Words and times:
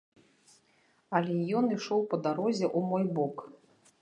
Але 1.19 1.35
ён 1.59 1.65
ішоў 1.77 2.01
па 2.15 2.21
дарозе 2.29 2.67
ў 2.77 2.89
мой 2.89 3.05
бок. 3.21 3.37